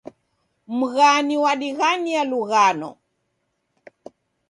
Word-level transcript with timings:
Mghani 0.67 1.37
wadighania 1.37 2.23
lughano 2.23 2.97